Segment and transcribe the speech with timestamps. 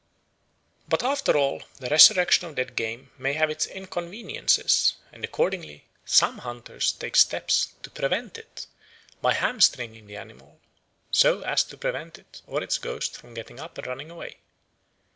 [0.89, 6.39] But after all the resurrection of dead game may have its inconveniences, and accordingly some
[6.39, 8.65] hunters take steps to prevent it
[9.21, 10.59] by hamstringing the animal
[11.11, 14.37] so as to prevent it or its ghost from getting up and running away.